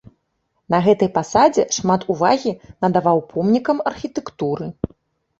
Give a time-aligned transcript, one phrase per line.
[0.73, 2.53] На гэтай пасадзе шмат увагі
[2.85, 4.65] надаваў помнікам архітэктуры.